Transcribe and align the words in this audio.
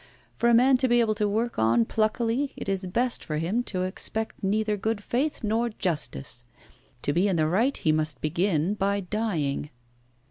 For 0.35 0.49
a 0.49 0.53
man 0.55 0.77
to 0.77 0.87
be 0.87 0.99
able 0.99 1.13
to 1.13 1.29
work 1.29 1.59
on 1.59 1.85
pluckily, 1.85 2.53
it 2.57 2.67
is 2.67 2.87
best 2.87 3.23
for 3.23 3.37
him 3.37 3.61
to 3.65 3.83
expect 3.83 4.43
neither 4.43 4.75
good 4.75 5.03
faith 5.03 5.43
nor 5.43 5.69
justice. 5.69 6.43
To 7.03 7.13
be 7.13 7.27
in 7.27 7.35
the 7.35 7.45
right 7.47 7.77
he 7.77 7.91
must 7.91 8.19
begin 8.19 8.73
by 8.73 9.01
dying. 9.01 9.69